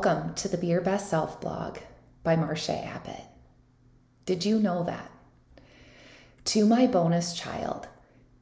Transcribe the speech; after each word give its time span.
Welcome 0.00 0.34
to 0.34 0.46
the 0.46 0.56
Be 0.56 0.68
Your 0.68 0.80
Best 0.80 1.10
Self 1.10 1.40
blog 1.40 1.78
by 2.22 2.36
Marcia 2.36 2.84
Abbott. 2.84 3.24
Did 4.26 4.44
you 4.44 4.60
know 4.60 4.84
that? 4.84 5.10
To 6.44 6.64
my 6.64 6.86
bonus 6.86 7.34
child, 7.34 7.88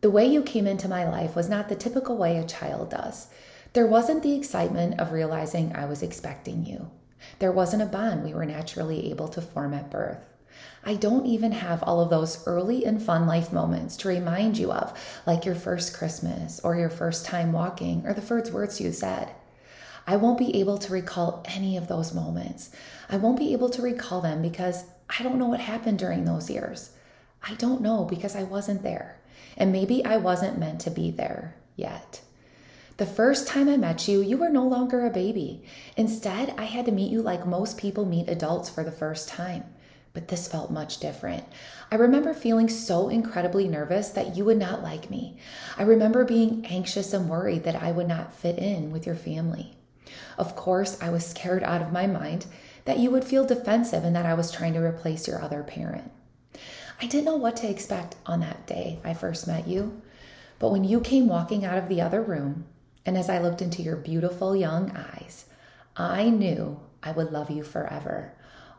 the 0.00 0.10
way 0.10 0.26
you 0.26 0.42
came 0.42 0.66
into 0.66 0.88
my 0.88 1.08
life 1.08 1.36
was 1.36 1.48
not 1.48 1.68
the 1.68 1.76
typical 1.76 2.16
way 2.16 2.38
a 2.38 2.44
child 2.44 2.90
does. 2.90 3.28
There 3.72 3.86
wasn't 3.86 4.24
the 4.24 4.34
excitement 4.34 4.98
of 4.98 5.12
realizing 5.12 5.72
I 5.76 5.84
was 5.84 6.02
expecting 6.02 6.66
you. 6.66 6.90
There 7.38 7.52
wasn't 7.52 7.84
a 7.84 7.86
bond 7.86 8.24
we 8.24 8.34
were 8.34 8.46
naturally 8.46 9.12
able 9.12 9.28
to 9.28 9.40
form 9.40 9.74
at 9.74 9.92
birth. 9.92 10.28
I 10.84 10.96
don't 10.96 11.26
even 11.26 11.52
have 11.52 11.84
all 11.84 12.00
of 12.00 12.10
those 12.10 12.44
early 12.48 12.84
and 12.84 13.00
fun 13.00 13.28
life 13.28 13.52
moments 13.52 13.96
to 13.98 14.08
remind 14.08 14.58
you 14.58 14.72
of, 14.72 14.92
like 15.24 15.44
your 15.44 15.54
first 15.54 15.96
Christmas 15.96 16.58
or 16.64 16.74
your 16.74 16.90
first 16.90 17.24
time 17.24 17.52
walking 17.52 18.04
or 18.04 18.12
the 18.12 18.20
first 18.20 18.52
words 18.52 18.80
you 18.80 18.90
said. 18.90 19.30
I 20.06 20.16
won't 20.16 20.38
be 20.38 20.56
able 20.60 20.78
to 20.78 20.92
recall 20.92 21.42
any 21.46 21.76
of 21.76 21.88
those 21.88 22.14
moments. 22.14 22.70
I 23.08 23.16
won't 23.16 23.38
be 23.38 23.52
able 23.52 23.70
to 23.70 23.82
recall 23.82 24.20
them 24.20 24.42
because 24.42 24.84
I 25.08 25.22
don't 25.22 25.38
know 25.38 25.48
what 25.48 25.60
happened 25.60 25.98
during 25.98 26.24
those 26.24 26.50
years. 26.50 26.90
I 27.42 27.54
don't 27.54 27.80
know 27.80 28.04
because 28.04 28.36
I 28.36 28.42
wasn't 28.42 28.82
there. 28.82 29.18
And 29.56 29.72
maybe 29.72 30.04
I 30.04 30.16
wasn't 30.16 30.58
meant 30.58 30.80
to 30.82 30.90
be 30.90 31.10
there 31.10 31.56
yet. 31.76 32.20
The 32.96 33.06
first 33.06 33.48
time 33.48 33.68
I 33.68 33.76
met 33.76 34.06
you, 34.06 34.20
you 34.20 34.36
were 34.36 34.50
no 34.50 34.66
longer 34.66 35.04
a 35.04 35.10
baby. 35.10 35.64
Instead, 35.96 36.54
I 36.56 36.64
had 36.64 36.86
to 36.86 36.92
meet 36.92 37.10
you 37.10 37.22
like 37.22 37.46
most 37.46 37.76
people 37.76 38.04
meet 38.04 38.28
adults 38.28 38.70
for 38.70 38.84
the 38.84 38.92
first 38.92 39.28
time. 39.28 39.64
But 40.12 40.28
this 40.28 40.46
felt 40.46 40.70
much 40.70 41.00
different. 41.00 41.44
I 41.90 41.96
remember 41.96 42.32
feeling 42.32 42.68
so 42.68 43.08
incredibly 43.08 43.66
nervous 43.66 44.10
that 44.10 44.36
you 44.36 44.44
would 44.44 44.58
not 44.58 44.82
like 44.82 45.10
me. 45.10 45.38
I 45.76 45.82
remember 45.82 46.24
being 46.24 46.64
anxious 46.66 47.12
and 47.12 47.28
worried 47.28 47.64
that 47.64 47.82
I 47.82 47.90
would 47.90 48.06
not 48.06 48.32
fit 48.32 48.58
in 48.58 48.92
with 48.92 49.06
your 49.06 49.16
family. 49.16 49.76
Of 50.38 50.56
course, 50.56 51.00
I 51.00 51.10
was 51.10 51.26
scared 51.26 51.62
out 51.62 51.82
of 51.82 51.92
my 51.92 52.06
mind 52.06 52.46
that 52.84 52.98
you 52.98 53.10
would 53.10 53.24
feel 53.24 53.44
defensive 53.44 54.04
and 54.04 54.14
that 54.14 54.26
I 54.26 54.34
was 54.34 54.50
trying 54.50 54.74
to 54.74 54.80
replace 54.80 55.26
your 55.26 55.40
other 55.40 55.62
parent. 55.62 56.10
I 57.00 57.06
didn't 57.06 57.24
know 57.24 57.36
what 57.36 57.56
to 57.56 57.68
expect 57.68 58.16
on 58.26 58.40
that 58.40 58.66
day 58.66 59.00
I 59.04 59.14
first 59.14 59.46
met 59.46 59.66
you, 59.66 60.02
but 60.58 60.70
when 60.70 60.84
you 60.84 61.00
came 61.00 61.26
walking 61.28 61.64
out 61.64 61.78
of 61.78 61.88
the 61.88 62.00
other 62.00 62.22
room, 62.22 62.66
and 63.06 63.18
as 63.18 63.28
I 63.28 63.38
looked 63.38 63.60
into 63.60 63.82
your 63.82 63.96
beautiful 63.96 64.54
young 64.54 64.90
eyes, 64.96 65.46
I 65.96 66.30
knew 66.30 66.80
I 67.02 67.12
would 67.12 67.32
love 67.32 67.50
you 67.50 67.62
forever. 67.62 68.32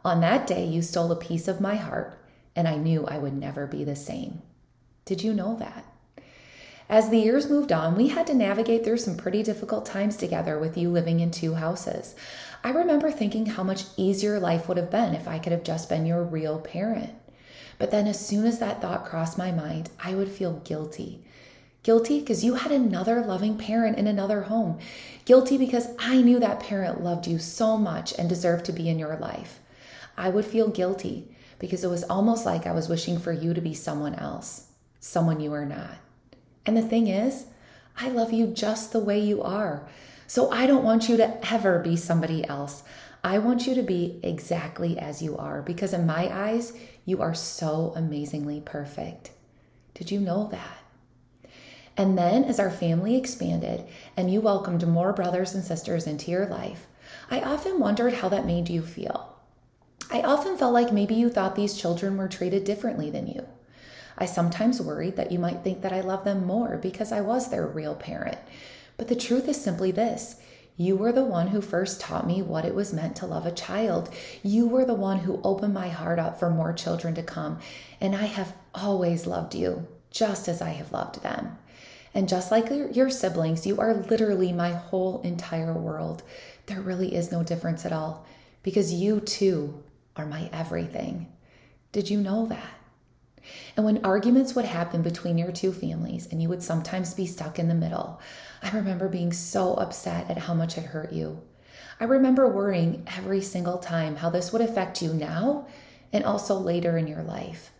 On 0.03 0.21
that 0.21 0.47
day, 0.47 0.65
you 0.65 0.81
stole 0.81 1.11
a 1.11 1.15
piece 1.15 1.47
of 1.47 1.61
my 1.61 1.75
heart, 1.75 2.17
and 2.55 2.67
I 2.67 2.75
knew 2.75 3.05
I 3.05 3.17
would 3.17 3.33
never 3.33 3.67
be 3.67 3.83
the 3.83 3.95
same. 3.95 4.41
Did 5.03 5.23
you 5.23 5.33
know 5.33 5.55
that? 5.57 5.85
As 6.87 7.09
the 7.09 7.17
years 7.17 7.49
moved 7.49 7.71
on, 7.71 7.95
we 7.95 8.09
had 8.09 8.27
to 8.27 8.35
navigate 8.35 8.83
through 8.83 8.97
some 8.97 9.17
pretty 9.17 9.41
difficult 9.41 9.87
times 9.87 10.17
together 10.17 10.59
with 10.59 10.77
you 10.77 10.89
living 10.91 11.19
in 11.19 11.31
two 11.31 11.55
houses. 11.55 12.15
I 12.63 12.69
remember 12.69 13.11
thinking 13.11 13.47
how 13.47 13.63
much 13.63 13.85
easier 13.97 14.39
life 14.39 14.67
would 14.67 14.77
have 14.77 14.91
been 14.91 15.15
if 15.15 15.27
I 15.27 15.39
could 15.39 15.51
have 15.51 15.63
just 15.63 15.89
been 15.89 16.05
your 16.05 16.23
real 16.23 16.59
parent. 16.59 17.13
But 17.79 17.89
then, 17.89 18.07
as 18.07 18.23
soon 18.23 18.45
as 18.45 18.59
that 18.59 18.81
thought 18.81 19.05
crossed 19.05 19.37
my 19.37 19.51
mind, 19.51 19.89
I 20.03 20.13
would 20.13 20.29
feel 20.29 20.61
guilty. 20.63 21.23
Guilty 21.81 22.19
because 22.19 22.43
you 22.43 22.55
had 22.55 22.71
another 22.71 23.21
loving 23.21 23.57
parent 23.57 23.97
in 23.97 24.07
another 24.07 24.43
home. 24.43 24.79
Guilty 25.25 25.57
because 25.57 25.87
I 25.99 26.21
knew 26.21 26.39
that 26.39 26.59
parent 26.59 27.03
loved 27.03 27.27
you 27.27 27.39
so 27.39 27.77
much 27.77 28.13
and 28.17 28.29
deserved 28.29 28.65
to 28.65 28.71
be 28.71 28.89
in 28.89 28.99
your 28.99 29.17
life. 29.17 29.59
I 30.17 30.29
would 30.29 30.45
feel 30.45 30.69
guilty 30.69 31.35
because 31.59 31.83
it 31.83 31.89
was 31.89 32.03
almost 32.03 32.45
like 32.45 32.65
I 32.65 32.71
was 32.71 32.89
wishing 32.89 33.19
for 33.19 33.31
you 33.31 33.53
to 33.53 33.61
be 33.61 33.73
someone 33.73 34.15
else, 34.15 34.67
someone 34.99 35.39
you 35.39 35.51
are 35.53 35.65
not. 35.65 35.97
And 36.65 36.75
the 36.75 36.81
thing 36.81 37.07
is, 37.07 37.45
I 37.97 38.09
love 38.09 38.33
you 38.33 38.47
just 38.47 38.91
the 38.91 38.99
way 38.99 39.19
you 39.19 39.41
are. 39.41 39.87
So 40.27 40.51
I 40.51 40.65
don't 40.65 40.83
want 40.83 41.07
you 41.07 41.17
to 41.17 41.53
ever 41.53 41.79
be 41.79 41.95
somebody 41.95 42.45
else. 42.47 42.83
I 43.23 43.37
want 43.37 43.67
you 43.67 43.75
to 43.75 43.83
be 43.83 44.19
exactly 44.23 44.97
as 44.99 45.21
you 45.21 45.37
are 45.37 45.61
because, 45.61 45.93
in 45.93 46.05
my 46.05 46.29
eyes, 46.31 46.73
you 47.05 47.21
are 47.21 47.33
so 47.33 47.93
amazingly 47.95 48.61
perfect. 48.61 49.31
Did 49.93 50.11
you 50.11 50.19
know 50.19 50.47
that? 50.51 50.77
And 51.97 52.17
then, 52.17 52.43
as 52.43 52.59
our 52.59 52.69
family 52.69 53.15
expanded 53.15 53.85
and 54.17 54.31
you 54.31 54.41
welcomed 54.41 54.85
more 54.87 55.13
brothers 55.13 55.55
and 55.55 55.63
sisters 55.63 56.07
into 56.07 56.29
your 56.29 56.45
life, 56.45 56.87
I 57.31 57.41
often 57.41 57.79
wondered 57.79 58.13
how 58.13 58.29
that 58.29 58.45
made 58.45 58.69
you 58.69 58.81
feel. 58.81 59.37
I 60.11 60.21
often 60.21 60.57
felt 60.57 60.73
like 60.73 60.91
maybe 60.91 61.15
you 61.15 61.29
thought 61.29 61.55
these 61.55 61.77
children 61.77 62.17
were 62.17 62.27
treated 62.27 62.63
differently 62.63 63.09
than 63.09 63.27
you. 63.27 63.47
I 64.17 64.25
sometimes 64.25 64.81
worried 64.81 65.15
that 65.17 65.31
you 65.31 65.39
might 65.39 65.63
think 65.63 65.81
that 65.81 65.93
I 65.93 66.01
love 66.01 66.23
them 66.23 66.45
more 66.45 66.77
because 66.77 67.11
I 67.11 67.21
was 67.21 67.49
their 67.49 67.67
real 67.67 67.95
parent. 67.95 68.37
But 68.97 69.07
the 69.07 69.15
truth 69.15 69.47
is 69.47 69.61
simply 69.61 69.91
this 69.91 70.37
you 70.77 70.97
were 70.97 71.13
the 71.13 71.23
one 71.23 71.47
who 71.47 71.61
first 71.61 72.01
taught 72.01 72.27
me 72.27 72.41
what 72.41 72.65
it 72.65 72.75
was 72.75 72.91
meant 72.91 73.15
to 73.17 73.25
love 73.25 73.45
a 73.45 73.51
child. 73.51 74.13
You 74.43 74.67
were 74.67 74.83
the 74.83 74.93
one 74.93 75.19
who 75.19 75.39
opened 75.41 75.73
my 75.73 75.87
heart 75.87 76.19
up 76.19 76.37
for 76.37 76.49
more 76.49 76.73
children 76.73 77.15
to 77.15 77.23
come. 77.23 77.59
And 78.01 78.13
I 78.13 78.25
have 78.25 78.53
always 78.73 79.25
loved 79.25 79.55
you, 79.55 79.87
just 80.11 80.49
as 80.49 80.61
I 80.61 80.71
have 80.71 80.91
loved 80.91 81.23
them. 81.23 81.57
And 82.13 82.27
just 82.27 82.51
like 82.51 82.69
your 82.69 83.09
siblings, 83.09 83.65
you 83.65 83.79
are 83.79 83.93
literally 83.93 84.51
my 84.51 84.71
whole 84.71 85.21
entire 85.21 85.73
world. 85.73 86.23
There 86.65 86.81
really 86.81 87.15
is 87.15 87.31
no 87.31 87.41
difference 87.41 87.85
at 87.85 87.93
all 87.93 88.25
because 88.61 88.93
you 88.93 89.21
too 89.21 89.81
are 90.17 90.25
my 90.25 90.49
everything. 90.51 91.31
Did 91.93 92.09
you 92.09 92.19
know 92.19 92.47
that? 92.47 92.73
And 93.75 93.85
when 93.85 94.03
arguments 94.05 94.55
would 94.55 94.65
happen 94.65 95.01
between 95.01 95.37
your 95.37 95.51
two 95.51 95.71
families 95.71 96.27
and 96.27 96.41
you 96.41 96.49
would 96.49 96.63
sometimes 96.63 97.13
be 97.13 97.25
stuck 97.25 97.59
in 97.59 97.67
the 97.67 97.73
middle, 97.73 98.19
I 98.61 98.71
remember 98.71 99.07
being 99.07 99.31
so 99.31 99.73
upset 99.75 100.29
at 100.29 100.37
how 100.37 100.53
much 100.53 100.77
it 100.77 100.85
hurt 100.85 101.11
you. 101.11 101.41
I 101.99 102.05
remember 102.05 102.47
worrying 102.47 103.07
every 103.17 103.41
single 103.41 103.77
time 103.77 104.17
how 104.17 104.29
this 104.29 104.51
would 104.51 104.61
affect 104.61 105.01
you 105.01 105.13
now 105.13 105.67
and 106.11 106.23
also 106.23 106.55
later 106.55 106.97
in 106.97 107.07
your 107.07 107.23
life. 107.23 107.71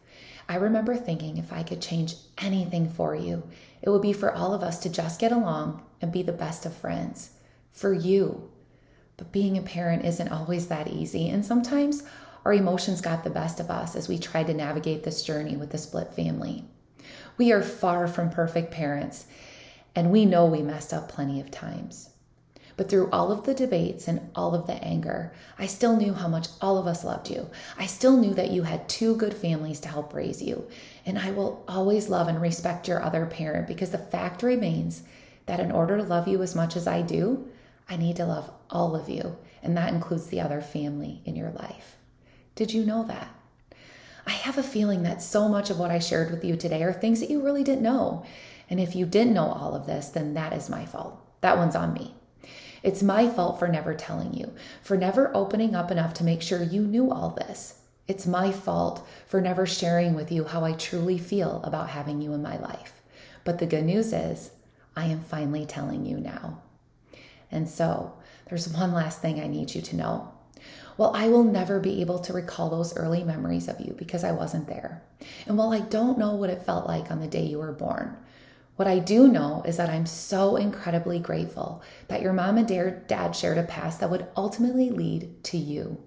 I 0.47 0.55
remember 0.55 0.95
thinking 0.95 1.37
if 1.37 1.51
I 1.51 1.63
could 1.63 1.81
change 1.81 2.15
anything 2.37 2.89
for 2.89 3.15
you, 3.15 3.43
it 3.81 3.89
would 3.89 4.01
be 4.01 4.13
for 4.13 4.33
all 4.33 4.53
of 4.53 4.63
us 4.63 4.79
to 4.79 4.89
just 4.89 5.19
get 5.19 5.31
along 5.31 5.83
and 6.01 6.11
be 6.11 6.21
the 6.21 6.31
best 6.31 6.65
of 6.65 6.75
friends. 6.75 7.31
For 7.71 7.93
you. 7.93 8.51
But 9.17 9.31
being 9.31 9.57
a 9.57 9.61
parent 9.61 10.05
isn't 10.05 10.31
always 10.31 10.67
that 10.67 10.87
easy, 10.87 11.29
and 11.29 11.45
sometimes 11.45 12.03
our 12.45 12.53
emotions 12.53 13.01
got 13.01 13.23
the 13.23 13.29
best 13.31 13.59
of 13.59 13.71
us 13.71 13.95
as 13.95 14.07
we 14.07 14.19
tried 14.19 14.47
to 14.47 14.53
navigate 14.53 15.03
this 15.03 15.23
journey 15.23 15.57
with 15.57 15.71
the 15.71 15.79
split 15.79 16.13
family. 16.13 16.63
We 17.37 17.51
are 17.51 17.63
far 17.63 18.07
from 18.07 18.29
perfect 18.29 18.71
parents, 18.71 19.25
and 19.95 20.11
we 20.11 20.25
know 20.25 20.45
we 20.45 20.61
messed 20.61 20.93
up 20.93 21.09
plenty 21.09 21.41
of 21.41 21.49
times. 21.49 22.11
But 22.77 22.89
through 22.89 23.09
all 23.09 23.31
of 23.31 23.45
the 23.45 23.53
debates 23.53 24.07
and 24.07 24.29
all 24.35 24.53
of 24.53 24.67
the 24.67 24.73
anger, 24.83 25.33
I 25.57 25.65
still 25.65 25.95
knew 25.95 26.13
how 26.13 26.27
much 26.27 26.49
all 26.61 26.77
of 26.77 26.87
us 26.87 27.03
loved 27.03 27.29
you. 27.29 27.49
I 27.77 27.85
still 27.85 28.17
knew 28.17 28.33
that 28.33 28.51
you 28.51 28.63
had 28.63 28.89
two 28.89 29.15
good 29.15 29.33
families 29.33 29.79
to 29.81 29.87
help 29.87 30.13
raise 30.13 30.41
you. 30.41 30.67
And 31.05 31.17
I 31.17 31.31
will 31.31 31.63
always 31.67 32.09
love 32.09 32.27
and 32.27 32.41
respect 32.41 32.87
your 32.87 33.01
other 33.01 33.25
parent 33.25 33.67
because 33.67 33.91
the 33.91 33.97
fact 33.97 34.43
remains 34.43 35.03
that 35.45 35.61
in 35.61 35.71
order 35.71 35.97
to 35.97 36.03
love 36.03 36.27
you 36.27 36.41
as 36.41 36.53
much 36.53 36.75
as 36.75 36.85
I 36.85 37.01
do, 37.01 37.47
I 37.89 37.95
need 37.95 38.17
to 38.17 38.25
love 38.25 38.51
all 38.69 38.95
of 38.95 39.07
you. 39.07 39.37
And 39.63 39.77
that 39.77 39.93
includes 39.93 40.27
the 40.27 40.41
other 40.41 40.59
family 40.59 41.21
in 41.23 41.35
your 41.35 41.51
life. 41.51 41.95
Did 42.55 42.73
you 42.73 42.85
know 42.85 43.03
that? 43.03 43.29
I 44.25 44.31
have 44.31 44.57
a 44.57 44.63
feeling 44.63 45.03
that 45.03 45.21
so 45.21 45.47
much 45.47 45.69
of 45.69 45.77
what 45.77 45.91
I 45.91 45.99
shared 45.99 46.31
with 46.31 46.43
you 46.43 46.55
today 46.55 46.81
are 46.83 46.93
things 46.93 47.19
that 47.19 47.29
you 47.29 47.43
really 47.43 47.63
didn't 47.63 47.83
know. 47.83 48.25
And 48.69 48.79
if 48.79 48.95
you 48.95 49.05
didn't 49.05 49.33
know 49.33 49.51
all 49.51 49.75
of 49.75 49.85
this, 49.85 50.07
then 50.09 50.33
that 50.33 50.53
is 50.53 50.69
my 50.69 50.85
fault. 50.85 51.19
That 51.41 51.57
one's 51.57 51.75
on 51.75 51.93
me. 51.93 52.15
It's 52.81 53.03
my 53.03 53.27
fault 53.29 53.59
for 53.59 53.67
never 53.67 53.93
telling 53.93 54.33
you, 54.33 54.53
for 54.81 54.95
never 54.95 55.35
opening 55.35 55.75
up 55.75 55.91
enough 55.91 56.13
to 56.15 56.23
make 56.23 56.41
sure 56.41 56.63
you 56.63 56.81
knew 56.81 57.11
all 57.11 57.31
this. 57.31 57.81
It's 58.07 58.25
my 58.25 58.51
fault 58.51 59.05
for 59.27 59.41
never 59.41 59.65
sharing 59.65 60.13
with 60.13 60.31
you 60.31 60.45
how 60.45 60.63
I 60.63 60.73
truly 60.73 61.17
feel 61.17 61.61
about 61.63 61.89
having 61.89 62.21
you 62.21 62.33
in 62.33 62.41
my 62.41 62.57
life. 62.57 63.01
But 63.43 63.59
the 63.59 63.65
good 63.65 63.83
news 63.83 64.13
is, 64.13 64.51
I 64.95 65.05
am 65.05 65.19
finally 65.19 65.65
telling 65.65 66.05
you 66.05 66.17
now. 66.17 66.61
And 67.51 67.67
so, 67.67 68.13
there's 68.47 68.69
one 68.69 68.93
last 68.93 69.21
thing 69.21 69.39
I 69.39 69.47
need 69.47 69.73
you 69.73 69.81
to 69.81 69.95
know. 69.95 70.34
Well, 70.97 71.11
I 71.13 71.27
will 71.27 71.43
never 71.43 71.79
be 71.79 72.01
able 72.01 72.19
to 72.19 72.33
recall 72.33 72.69
those 72.69 72.95
early 72.95 73.23
memories 73.23 73.67
of 73.67 73.79
you 73.81 73.93
because 73.97 74.23
I 74.23 74.31
wasn't 74.31 74.67
there. 74.67 75.03
And 75.45 75.57
while 75.57 75.73
I 75.73 75.79
don't 75.79 76.17
know 76.17 76.35
what 76.35 76.49
it 76.49 76.63
felt 76.63 76.87
like 76.87 77.11
on 77.11 77.19
the 77.19 77.27
day 77.27 77.43
you 77.43 77.59
were 77.59 77.73
born, 77.73 78.15
what 78.75 78.87
I 78.87 78.99
do 78.99 79.27
know 79.27 79.63
is 79.65 79.77
that 79.77 79.89
I'm 79.89 80.05
so 80.05 80.57
incredibly 80.57 81.19
grateful 81.19 81.81
that 82.07 82.21
your 82.21 82.33
mom 82.33 82.57
and 82.57 82.67
dad 83.07 83.35
shared 83.35 83.57
a 83.57 83.63
past 83.63 83.99
that 83.99 84.09
would 84.09 84.27
ultimately 84.35 84.89
lead 84.89 85.43
to 85.45 85.57
you. 85.57 85.97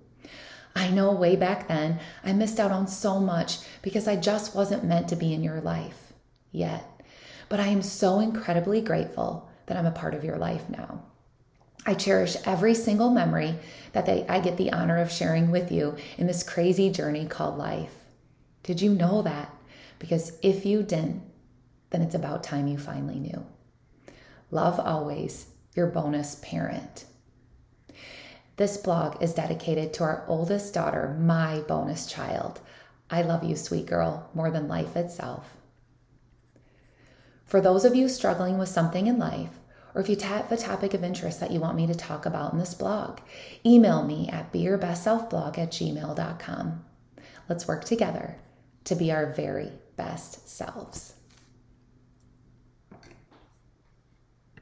I 0.77 0.91
know 0.91 1.13
way 1.13 1.35
back 1.35 1.69
then 1.69 1.99
I 2.23 2.33
missed 2.33 2.61
out 2.61 2.71
on 2.71 2.87
so 2.87 3.19
much 3.19 3.59
because 3.83 4.07
I 4.07 4.17
just 4.17 4.55
wasn't 4.55 4.85
meant 4.85 5.09
to 5.09 5.17
be 5.17 5.33
in 5.33 5.43
your 5.43 5.61
life 5.61 6.13
yet. 6.53 6.85
But 7.49 7.61
I 7.61 7.69
am 7.69 7.83
so 7.83 8.21
incredibly 8.21 8.81
grateful 8.81 9.49
that 9.67 9.77
I'm 9.77 9.87
a 9.87 9.91
part 9.91 10.15
of 10.15 10.25
your 10.25 10.37
life 10.37 10.69
now. 10.69 11.03
I 11.89 11.95
cherish 11.95 12.37
every 12.45 12.75
single 12.75 13.09
memory 13.09 13.55
that 13.93 14.05
they, 14.05 14.27
I 14.29 14.41
get 14.41 14.59
the 14.59 14.73
honor 14.73 14.99
of 14.99 15.11
sharing 15.11 15.51
with 15.51 15.73
you 15.73 15.97
in 16.19 16.27
this 16.27 16.43
crazy 16.43 16.91
journey 16.91 17.25
called 17.25 17.57
life. 17.57 17.95
Did 18.63 18.83
you 18.83 18.93
know 18.93 19.23
that? 19.23 19.51
Because 19.99 20.39
if 20.43 20.67
you 20.67 20.83
didn't, 20.83 21.23
then 21.89 22.03
it's 22.03 22.15
about 22.15 22.45
time 22.45 22.67
you 22.67 22.77
finally 22.77 23.19
knew. 23.19 23.43
Love 24.51 24.79
always, 24.79 25.47
your 25.75 25.87
bonus 25.87 26.35
parent. 26.43 27.07
This 28.59 28.77
blog 28.77 29.23
is 29.23 29.33
dedicated 29.33 29.95
to 29.95 30.05
our 30.05 30.27
oldest 30.29 30.75
daughter, 30.75 31.17
my 31.19 31.61
bonus 31.61 32.07
child. 32.07 32.61
I 33.09 33.23
love 33.23 33.45
you, 33.45 33.57
sweet 33.57 33.87
girl, 33.87 34.29
more 34.35 34.51
than 34.51 34.69
life 34.69 34.95
itself. 34.95 35.57
For 37.47 37.63
those 37.63 37.87
of 37.87 37.95
you 37.95 38.11
struggling 38.11 38.59
with 38.59 38.69
something 38.69 39.07
in 39.07 39.19
life, 39.19 39.58
or 39.95 40.01
if 40.01 40.09
you 40.09 40.17
have 40.17 40.51
a 40.53 40.57
topic 40.57 40.95
of 40.95 41.05
interest 41.05 41.41
that 41.41 41.51
you 41.51 41.61
want 41.61 41.77
me 41.77 41.87
to 41.87 41.95
talk 41.95 42.27
about 42.27 42.53
in 42.53 42.59
this 42.59 42.75
blog, 42.75 43.21
email 43.65 44.03
me 44.05 44.29
at 44.29 44.53
beyourbestselfblog 44.53 45.59
at 45.59 45.71
gmail.com. 45.71 46.85
Let's 47.49 47.69
work 47.69 47.85
together 47.85 48.37
to 48.85 48.95
be 48.95 49.11
our 49.13 49.33
very 49.33 49.73
best 49.97 50.49
selves. 50.49 51.15